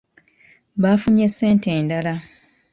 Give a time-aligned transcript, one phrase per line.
[0.81, 2.15] Baafunye ssente endala.